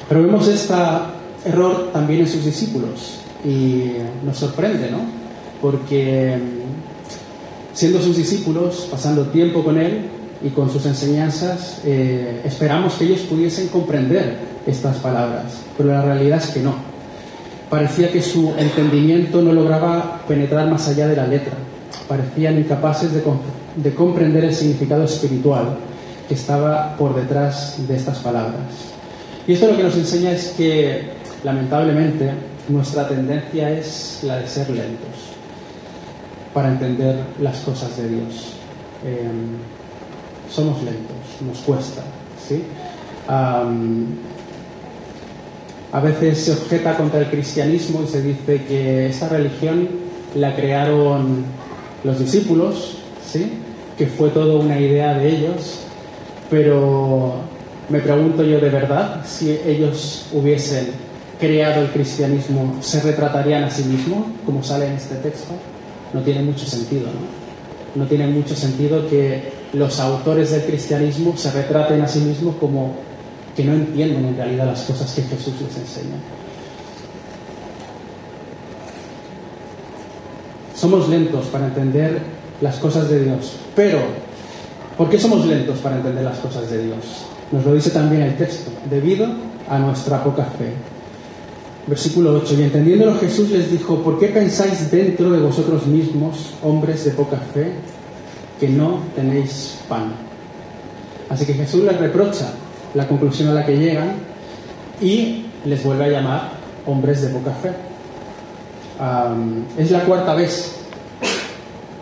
[0.09, 0.73] Pero vemos este
[1.45, 3.91] error también en sus discípulos y
[4.25, 5.01] nos sorprende, ¿no?
[5.61, 10.05] Porque mm, siendo sus discípulos, pasando tiempo con Él
[10.43, 14.35] y con sus enseñanzas, eh, esperamos que ellos pudiesen comprender
[14.65, 16.82] estas palabras, pero la realidad es que no
[17.73, 21.53] Parecía que su entendimiento no lograba penetrar más allá de la letra.
[22.07, 25.77] Parecían incapaces de, comprender el significado espiritual
[26.27, 28.61] que estaba por detrás de estas palabras.
[29.47, 32.33] Y esto lo que nos enseña es que, lamentablemente,
[32.69, 35.33] nuestra tendencia es la de ser lentos
[36.53, 38.53] para entender las cosas de Dios.
[39.03, 39.57] Em,
[40.47, 42.03] somos lentos, nos cuesta.
[42.47, 42.65] ¿sí?
[45.93, 49.87] A veces se objeta contra el cristianismo y se dice que esa religión
[50.33, 51.45] la crearon
[52.03, 53.59] los discípulos, ¿sí?
[53.95, 55.81] que fue todo una idea de ellos,
[56.49, 57.35] pero
[57.89, 60.87] me pregunto yo de verdad si ellos hubiesen
[61.39, 65.53] creado el cristianismo, ¿se retratarían a sí mismos, como sale en este texto?
[66.11, 68.01] No tiene mucho sentido, ¿no?
[68.01, 72.95] No tiene mucho sentido que los autores del cristianismo se retraten a sí mismos como
[73.55, 76.15] que no entienden en realidad las cosas que Jesús les enseña.
[80.75, 82.19] Somos lentos para entender
[82.61, 83.99] las cosas de Dios, pero
[84.97, 87.25] ¿por qué somos lentos para entender las cosas de Dios?
[87.51, 89.27] Nos lo dice también el texto, debido
[89.69, 90.73] a nuestra poca fe.
[91.85, 97.05] Versículo 8, y entendiéndolo Jesús les dijo, ¿por qué pensáis dentro de vosotros mismos, hombres
[97.05, 97.73] de poca fe,
[98.59, 100.13] que no tenéis pan?
[101.29, 102.53] Así que Jesús les reprocha
[102.93, 104.13] la conclusión a la que llegan
[105.01, 106.51] y les vuelve a llamar
[106.85, 107.71] hombres de poca fe.
[109.77, 110.75] es la cuarta vez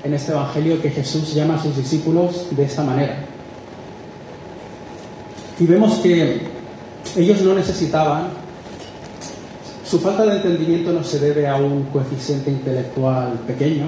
[0.03, 3.17] en este Evangelio que Jesús llama a sus discípulos de esta manera.
[5.59, 6.41] Y vemos que
[7.15, 8.29] ellos no necesitaban,
[9.85, 13.87] su falta de entendimiento no se debe a un coeficiente intelectual pequeño,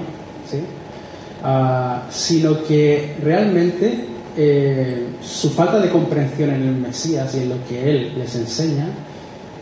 [1.42, 7.64] ah, sino que realmente eh, su falta de comprensión en el Mesías y en lo
[7.68, 8.88] que Él les enseña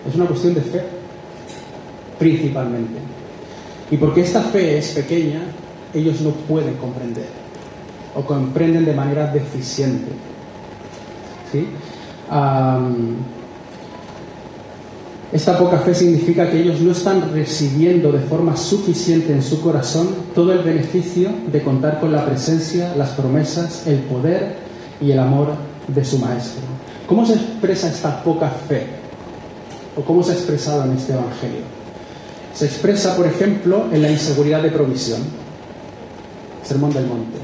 [0.08, 0.82] es una cuestión de fe,
[2.18, 2.98] principalmente.
[3.90, 5.42] Y porque esta fe es pequeña,
[5.92, 7.26] ellos no pueden comprender
[8.14, 10.10] o comprenden de manera deficiente.
[15.32, 20.08] Esta poca fe significa que ellos no están recibiendo de forma suficiente en su corazón
[20.34, 24.61] todo el beneficio de contar con la presencia, las promesas, el poder
[25.02, 25.48] y el amor
[25.88, 26.62] de su Maestro.
[27.06, 28.86] ¿Cómo se expresa esta poca fe?
[29.96, 31.60] ¿O cómo se ha expresado en este Evangelio?
[32.54, 35.20] Se expresa, por ejemplo, en la inseguridad de provisión.
[36.62, 37.38] Sermón del Monte.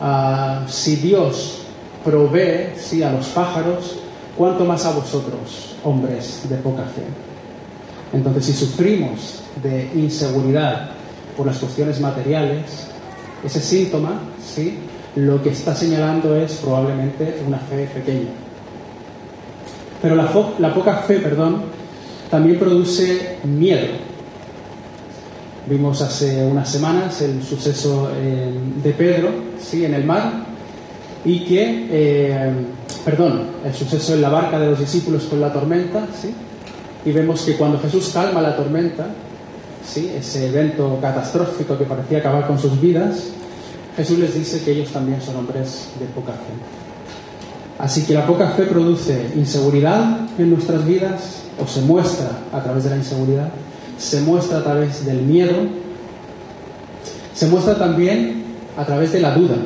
[0.00, 1.62] Ah, si Dios
[2.04, 3.96] provee sí, a los pájaros,
[4.36, 7.02] ¿cuánto más a vosotros, hombres de poca fe?
[8.12, 10.90] Entonces, si sufrimos de inseguridad
[11.36, 12.86] por las cuestiones materiales,
[13.44, 14.78] ese síntoma, ¿sí?
[15.16, 18.30] Lo que está señalando es probablemente una fe pequeña.
[20.02, 21.62] Pero la, poca fe, perdón,
[22.30, 23.86] también produce miedo.
[25.68, 28.52] Vimos hace unas semanas el suceso eh,
[28.84, 29.84] de Pedro, ¿sí?
[29.84, 30.32] en el mar,
[31.24, 32.52] y que, eh,
[33.04, 36.32] perdón, el suceso en la barca de los discípulos con la tormenta, ¿sí?
[37.04, 39.06] y vemos que cuando Jesús calma la tormenta,
[39.84, 40.12] ¿sí?
[40.14, 43.30] ese evento catastrófico que parecía acabar con sus vidas,
[43.96, 46.52] Jesús les dice que ellos también son hombres de poca fe.
[47.78, 52.84] Así que la poca fe produce inseguridad en nuestras vidas, o se muestra a través
[52.84, 53.48] de la inseguridad,
[53.98, 55.54] se muestra a través del miedo,
[57.34, 58.44] se muestra también
[58.76, 59.56] a través de la duda.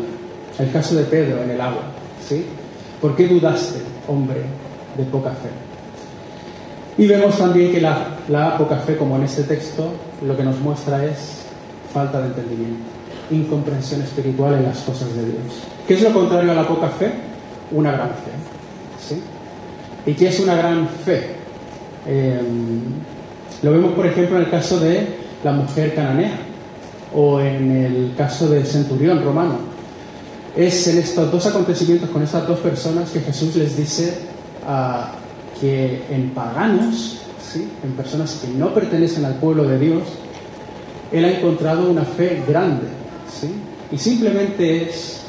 [0.58, 1.82] El caso de Pedro en el agua.
[2.28, 2.44] ¿sí?
[3.00, 4.42] ¿Por qué dudaste, hombre
[4.96, 5.48] de poca fe?
[7.02, 9.92] Y vemos también que la, la poca fe, como en este texto,
[10.24, 11.42] lo que nos muestra es
[11.94, 12.84] falta de entendimiento,
[13.30, 15.62] incomprensión espiritual en las cosas de Dios.
[15.86, 17.10] ¿Qué es lo contrario a la poca fe?
[17.72, 18.30] Una gran fe.
[19.08, 19.22] ¿sí?
[20.06, 21.30] ¿Y qué es una gran fe?
[22.06, 22.40] Eh,
[23.62, 25.06] lo vemos, por ejemplo, en el caso de
[25.44, 26.38] la mujer cananea
[27.14, 29.58] o en el caso del centurión romano.
[30.56, 34.14] Es en estos dos acontecimientos con estas dos personas que Jesús les dice
[35.60, 37.68] que en paganos, ¿sí?
[37.84, 40.02] en personas que no pertenecen al pueblo de Dios,
[41.12, 42.86] Él ha encontrado una fe grande.
[43.92, 45.20] Y simplemente es,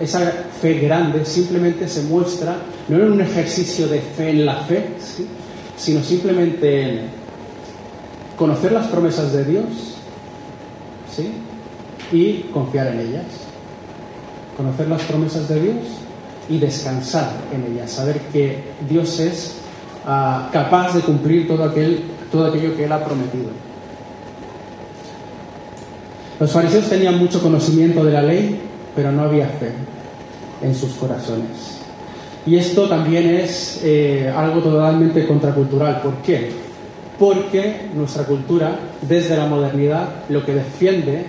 [0.00, 0.20] esa
[0.60, 2.56] fe grande simplemente se muestra
[2.88, 4.86] no en un ejercicio de fe en la fe,
[5.76, 7.00] sino simplemente en
[8.36, 9.64] conocer las promesas de Dios
[11.14, 11.32] ¿sí?
[12.12, 13.26] y confiar en ellas.
[14.56, 15.76] Conocer las promesas de Dios
[16.48, 19.54] y descansar en ellas, saber que Dios es
[20.04, 23.67] uh, capaz de cumplir todo, aquel, todo aquello que Él ha prometido.
[26.40, 28.60] Los fariseos tenían mucho conocimiento de la ley,
[28.94, 29.72] pero no había fe
[30.62, 31.78] en sus corazones.
[32.46, 36.00] Y esto también es eh, algo totalmente contracultural.
[36.00, 36.50] ¿Por qué?
[37.18, 41.26] Porque nuestra cultura, desde la modernidad, lo que defiende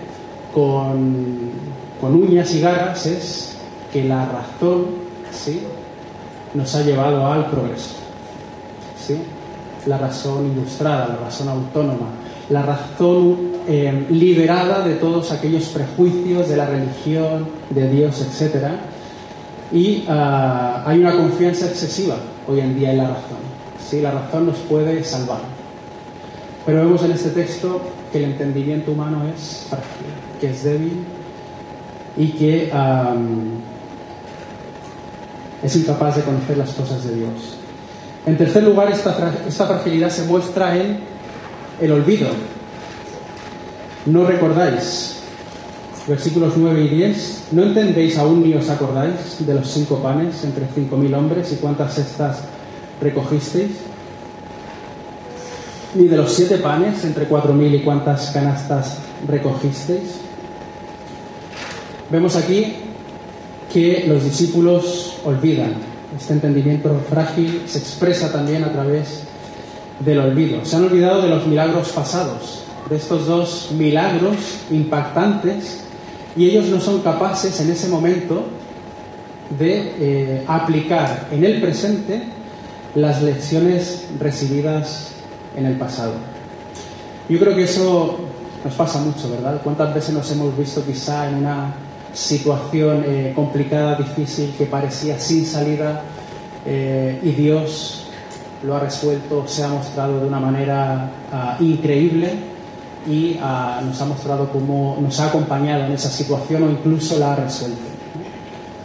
[0.53, 1.51] con,
[1.99, 3.57] con uñas y garras es
[3.91, 4.85] que la razón
[5.31, 5.61] ¿sí?
[6.53, 7.95] nos ha llevado al progreso.
[8.97, 9.17] ¿sí?
[9.87, 12.09] La razón ilustrada, la razón autónoma,
[12.49, 18.79] la razón eh, liberada de todos aquellos prejuicios de la religión, de Dios, etcétera,
[19.71, 22.15] y uh, hay una confianza excesiva
[22.47, 23.37] hoy en día en la razón.
[23.87, 24.01] ¿sí?
[24.01, 25.41] La razón nos puede salvar.
[26.65, 27.79] Pero vemos en este texto
[28.11, 30.07] que el entendimiento humano es frágil,
[30.41, 31.05] que es débil
[32.17, 32.71] y que
[35.61, 37.59] es incapaz de conocer las cosas de Dios.
[38.25, 41.01] En tercer lugar, esta, esta fragilidad se muestra en
[41.79, 42.29] el olvido.
[44.05, 45.19] No recordáis,
[46.07, 50.65] versículos 9 y 10, ¿no entendéis aún ni os acordáis de los cinco panes entre
[50.73, 52.39] cinco mil hombres y cuántas cestas
[53.01, 53.71] recogisteis?
[55.95, 60.21] Ni de los siete panes entre cuatro mil y cuántas canastas recogisteis?
[62.09, 62.73] Vemos aquí
[63.71, 65.73] que los discípulos olvidan.
[66.17, 69.23] Este entendimiento frágil se expresa también a través
[69.99, 70.65] del olvido.
[70.65, 74.35] Se han olvidado de los milagros pasados, de estos dos milagros
[74.71, 75.83] impactantes
[76.35, 78.43] y ellos no son capaces en ese momento
[79.57, 82.23] de eh, aplicar en el presente
[82.95, 85.11] las lecciones recibidas
[85.55, 86.13] en el pasado.
[87.27, 88.19] Yo creo que eso
[88.63, 89.61] nos pasa mucho, ¿verdad?
[89.63, 91.73] ¿Cuántas veces nos hemos visto quizá en una
[92.13, 96.01] situación eh, complicada, difícil, que parecía sin salida
[96.65, 98.07] eh, y Dios
[98.63, 102.58] lo ha resuelto, se ha mostrado de una manera uh, increíble
[103.07, 107.33] y uh, nos ha mostrado cómo nos ha acompañado en esa situación o incluso la
[107.33, 107.79] ha resuelto.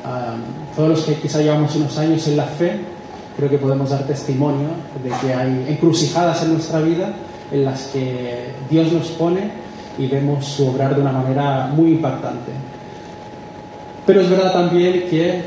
[0.05, 2.81] Uh, todos los que quizá llevamos unos años en la fe,
[3.37, 4.69] creo que podemos dar testimonio
[5.03, 7.13] de que hay encrucijadas en nuestra vida
[7.51, 9.51] en las que Dios nos pone
[9.99, 12.53] y vemos su obrar de una manera muy impactante.
[14.07, 15.43] Pero es verdad también que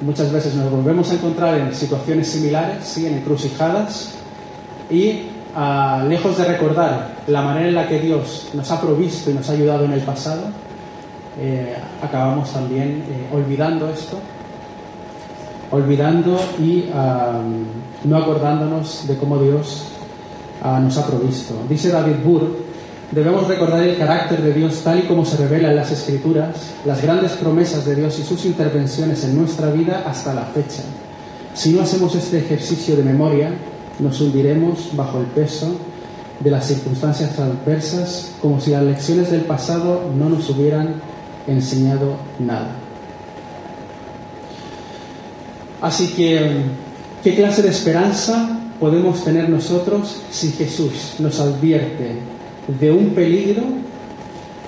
[0.00, 3.06] muchas veces nos volvemos a encontrar en situaciones similares, ¿sí?
[3.06, 4.14] en encrucijadas,
[4.90, 9.34] y uh, lejos de recordar la manera en la que Dios nos ha provisto y
[9.34, 10.42] nos ha ayudado en el pasado,
[11.40, 14.18] eh, acabamos también eh, olvidando esto,
[15.70, 16.90] olvidando y
[18.04, 19.84] no acordándonos de cómo Dios
[20.64, 21.54] uh, nos ha provisto.
[21.68, 22.56] Dice David Burr,
[23.12, 27.00] debemos recordar el carácter de Dios tal y como se revela en las Escrituras, las
[27.00, 30.82] grandes promesas de Dios y sus intervenciones en nuestra vida hasta la fecha.
[31.54, 33.52] Si no hacemos este ejercicio de memoria,
[34.00, 35.76] nos hundiremos bajo el peso
[36.40, 40.94] de las circunstancias adversas como si las lecciones del pasado no nos hubieran
[41.46, 42.76] enseñado nada.
[45.80, 46.62] Así que,
[47.22, 52.16] ¿qué clase de esperanza podemos tener nosotros si Jesús nos advierte
[52.80, 53.62] de un peligro,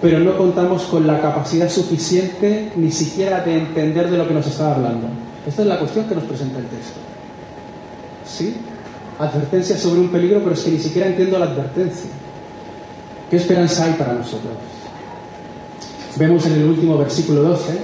[0.01, 4.47] pero no contamos con la capacidad suficiente ni siquiera de entender de lo que nos
[4.47, 5.09] está hablando?
[5.47, 6.99] Esta es la cuestión que nos presenta el texto.
[8.26, 8.57] ¿Sí?
[9.19, 12.11] Advertencia sobre un peligro, pero es que ni siquiera entiendo la advertencia.
[13.31, 14.53] ¿Qué esperanza hay para nosotros?
[16.17, 17.79] Vemos en el último versículo 12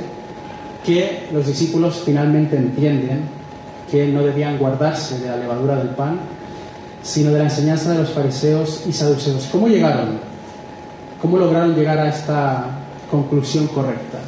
[0.84, 3.22] que los discípulos finalmente entienden
[3.90, 6.18] que no debían guardarse de la levadura del pan,
[7.02, 9.48] sino de la enseñanza de los fariseos y saduceos.
[9.50, 10.18] ¿Cómo llegaron?
[11.20, 12.66] ¿Cómo lograron llegar a esta
[13.10, 14.18] conclusión correcta?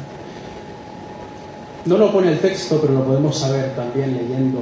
[1.85, 4.59] No lo pone el texto, pero lo podemos saber también leyendo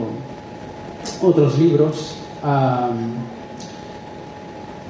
[1.22, 2.16] otros libros.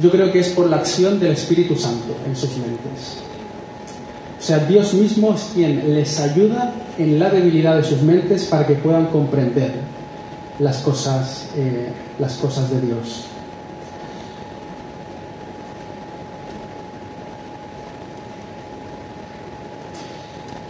[0.01, 3.17] Yo creo que es por la acción del Espíritu Santo en sus mentes.
[4.39, 8.65] O sea, Dios mismo es quien les ayuda en la debilidad de sus mentes para
[8.65, 9.73] que puedan comprender
[10.59, 11.89] las cosas, eh,
[12.19, 13.25] las cosas de Dios.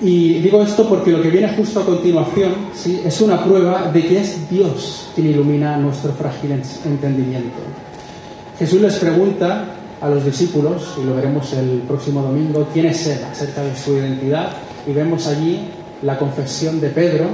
[0.01, 3.01] Y digo esto porque lo que viene justo a continuación ¿sí?
[3.03, 6.51] es una prueba de que es Dios quien ilumina nuestro frágil
[6.85, 7.57] entendimiento.
[8.57, 13.19] Jesús les pregunta a los discípulos, y lo veremos el próximo domingo, quién es Él,
[13.29, 14.51] acerca de su identidad,
[14.87, 15.59] y vemos allí
[16.01, 17.25] la confesión de Pedro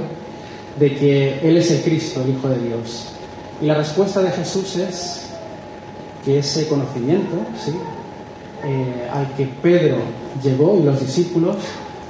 [0.78, 3.12] de que Él es el Cristo, el Hijo de Dios.
[3.62, 5.26] Y la respuesta de Jesús es
[6.24, 7.72] que ese conocimiento, ¿sí?
[8.64, 9.98] Eh, al que Pedro
[10.42, 11.56] llegó y los discípulos,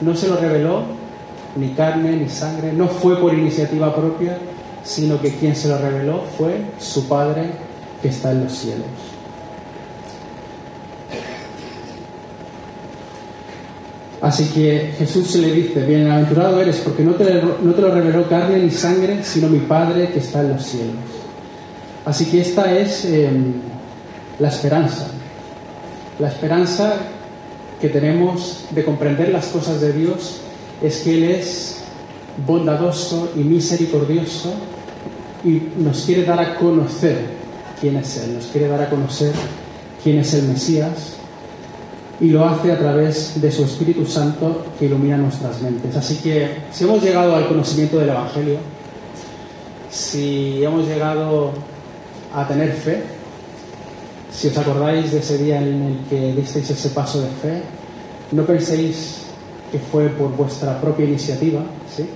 [0.01, 0.83] no se lo reveló
[1.57, 4.39] ni carne ni sangre, no fue por iniciativa propia,
[4.85, 7.51] sino que quien se lo reveló fue su Padre
[8.03, 8.87] que está en los cielos.
[14.21, 18.29] Así que Jesús se le dice, bienaventurado eres porque no te, no te lo reveló
[18.29, 20.95] carne ni sangre, sino mi Padre que está en los cielos.
[22.05, 23.55] Así que esta es em,
[24.39, 25.09] la esperanza,
[26.19, 26.95] la esperanza
[27.81, 30.41] que tenemos de comprender las cosas de Dios
[30.83, 31.83] es que Él es
[32.47, 34.55] bondadoso y misericordioso
[35.45, 37.19] y nos quiere dar a conocer
[37.81, 39.33] quién es Él, nos quiere dar a conocer
[40.03, 41.17] quién es el Mesías
[42.21, 45.95] y lo hace a través de su Espíritu Santo que ilumina nuestras mentes.
[45.97, 48.59] Así que si hemos llegado al conocimiento del Evangelio,
[49.91, 51.53] si hemos llegado
[52.35, 53.16] a tener fe,
[54.31, 57.63] si os acordáis de ese día en el que disteis ese paso de fe,
[58.33, 59.27] no penséis
[59.71, 61.61] que fue por vuestra propia iniciativa,
[61.95, 62.07] ¿sí?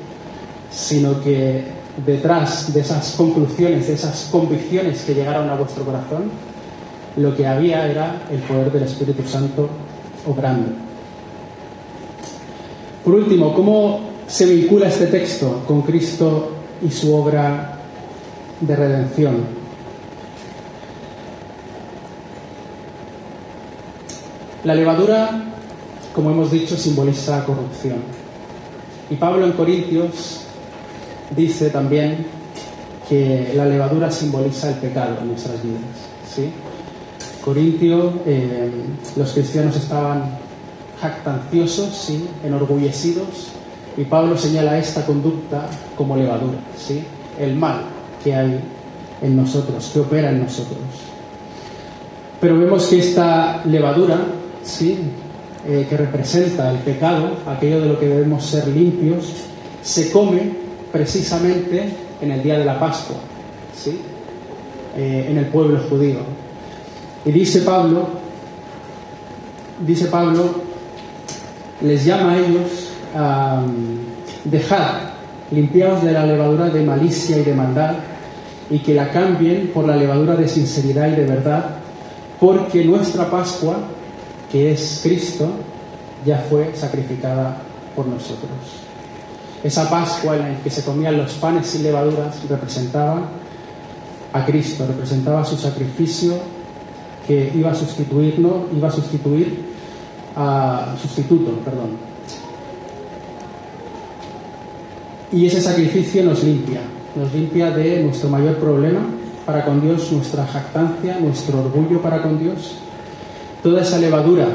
[0.71, 1.65] sino que
[2.05, 6.31] detrás de esas conclusiones, de esas convicciones que llegaron a vuestro corazón,
[7.17, 9.69] lo que había era el poder del Espíritu Santo
[10.27, 10.71] obrando.
[13.05, 16.51] Por último, ¿cómo se vincula este texto con Cristo
[16.83, 17.79] y su obra
[18.61, 19.60] de redención?
[24.65, 25.31] La levadura,
[26.15, 27.99] como hemos dicho, simboliza corrupción.
[29.09, 30.43] Y Pablo en Corintios
[31.35, 32.27] dice también
[33.09, 35.81] que la levadura simboliza el pecado en nuestras vidas.
[36.33, 36.51] ¿sí?
[37.45, 38.71] Corintio, eh,
[39.17, 40.39] los cristianos estaban
[41.01, 42.29] jactanciosos, ¿sí?
[42.45, 43.49] enorgullecidos,
[43.97, 47.03] y Pablo señala esta conducta como levadura, ¿sí?
[47.39, 47.81] el mal
[48.23, 48.61] que hay
[49.23, 50.79] en nosotros, que opera en nosotros.
[52.41, 54.19] Pero vemos que esta levadura,
[54.63, 54.99] ¿sí?
[55.67, 59.33] Eh, que representa el pecado, aquello de lo que debemos ser limpios,
[59.83, 60.51] se come
[60.91, 61.91] precisamente
[62.21, 63.17] en el día de la Pascua,
[63.77, 64.01] ¿sí?
[64.97, 66.19] Eh, en el pueblo judío.
[67.25, 68.09] Y dice Pablo,
[69.87, 70.63] dice Pablo,
[71.83, 73.63] les llama a ellos a
[74.45, 75.13] dejar
[75.51, 77.95] limpiados de la levadura de malicia y de maldad
[78.71, 81.71] y que la cambien por la levadura de sinceridad y de verdad,
[82.39, 83.77] porque nuestra Pascua,
[84.51, 85.51] que es Cristo,
[86.25, 87.59] ya fue sacrificada
[87.95, 88.51] por nosotros.
[89.63, 93.29] Esa Pascua en la que se comían los panes sin levaduras representaba
[94.33, 96.35] a Cristo, representaba su sacrificio
[97.27, 99.71] que iba a sustituirnos, iba a sustituir
[100.35, 101.91] a sustituto, perdón.
[105.33, 106.81] Y ese sacrificio nos limpia,
[107.15, 109.01] nos limpia de nuestro mayor problema
[109.47, 112.77] para con Dios, nuestra jactancia, nuestro orgullo para con Dios,
[113.63, 114.49] toda esa levadura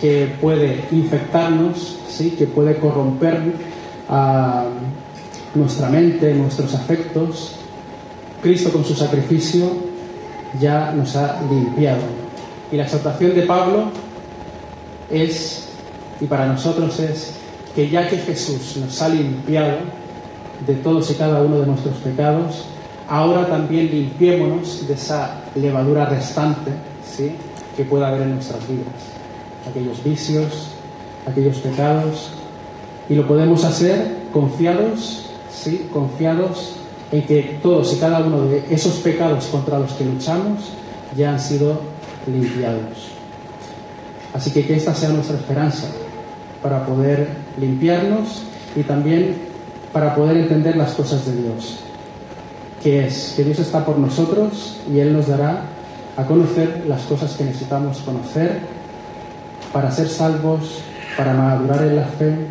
[0.00, 2.30] que puede infectarnos, ¿sí?
[2.30, 3.40] que puede corromper
[4.08, 4.64] a
[5.54, 7.56] nuestra mente, nuestros afectos,
[8.42, 9.70] Cristo con su sacrificio
[10.60, 12.02] ya nos ha limpiado.
[12.70, 13.90] Y la exhortación de Pablo
[15.10, 15.68] es,
[16.20, 17.32] y para nosotros es,
[17.74, 19.78] que ya que Jesús nos ha limpiado
[20.66, 22.66] de todos y cada uno de nuestros pecados,
[23.08, 26.72] ahora también limpiémonos de esa levadura restante
[27.16, 27.32] ¿sí?
[27.76, 28.86] Que pueda haber en nuestras vidas,
[29.68, 30.68] aquellos vicios,
[31.26, 32.30] aquellos pecados,
[33.08, 35.88] y lo podemos hacer confiados, ¿sí?
[35.92, 36.76] confiados
[37.12, 40.70] en que todos y cada uno de esos pecados contra los que luchamos
[41.16, 41.80] ya han sido
[42.26, 43.10] limpiados.
[44.34, 45.86] Así que que esta sea nuestra esperanza
[46.62, 48.42] para poder limpiarnos
[48.74, 49.36] y también
[49.92, 51.78] para poder entender las cosas de Dios.
[52.82, 55.62] Que es que Dios está por nosotros y Él nos dará
[56.16, 58.60] a conocer las cosas que necesitamos conocer
[59.72, 60.80] para ser salvos,
[61.16, 62.46] para madurar en la fe,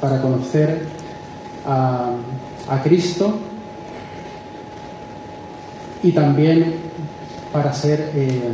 [0.00, 0.86] para conocer
[1.66, 2.10] a,
[2.68, 3.38] a Cristo
[6.02, 6.80] y también
[7.52, 8.52] para ser eh,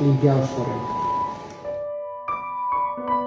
[0.00, 0.82] limpiados por Él.